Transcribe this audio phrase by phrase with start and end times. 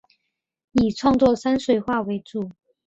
[0.71, 2.49] 以创作山水画为主。